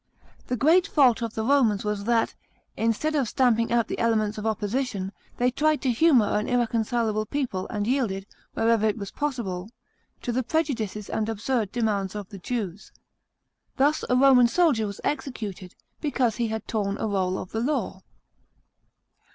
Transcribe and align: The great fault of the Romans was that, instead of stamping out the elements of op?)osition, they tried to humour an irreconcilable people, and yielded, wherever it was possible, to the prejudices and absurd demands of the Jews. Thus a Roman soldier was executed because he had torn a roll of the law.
The 0.47 0.57
great 0.57 0.87
fault 0.87 1.21
of 1.21 1.35
the 1.35 1.43
Romans 1.45 1.85
was 1.85 2.05
that, 2.05 2.33
instead 2.75 3.13
of 3.13 3.29
stamping 3.29 3.71
out 3.71 3.87
the 3.87 3.99
elements 3.99 4.39
of 4.39 4.47
op?)osition, 4.47 5.11
they 5.37 5.51
tried 5.51 5.79
to 5.83 5.91
humour 5.91 6.25
an 6.25 6.49
irreconcilable 6.49 7.27
people, 7.27 7.67
and 7.67 7.85
yielded, 7.85 8.25
wherever 8.55 8.87
it 8.87 8.97
was 8.97 9.11
possible, 9.11 9.69
to 10.23 10.31
the 10.31 10.41
prejudices 10.41 11.07
and 11.07 11.29
absurd 11.29 11.71
demands 11.71 12.15
of 12.15 12.29
the 12.29 12.39
Jews. 12.39 12.91
Thus 13.77 14.03
a 14.09 14.15
Roman 14.15 14.47
soldier 14.47 14.87
was 14.87 15.01
executed 15.03 15.75
because 15.99 16.37
he 16.37 16.47
had 16.47 16.67
torn 16.67 16.97
a 16.97 17.05
roll 17.05 17.37
of 17.37 17.51
the 17.51 17.59
law. 17.61 18.01